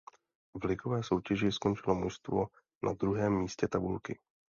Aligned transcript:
V 0.53 0.63
ligové 0.63 1.03
soutěži 1.03 1.51
skončilo 1.51 1.95
mužstvo 1.95 2.47
na 2.83 2.93
druhém 2.93 3.33
místě 3.39 3.67
tabulky. 3.67 4.19